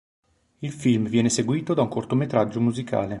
[0.61, 3.09] Il film viene seguito da un cortometraggio musicale.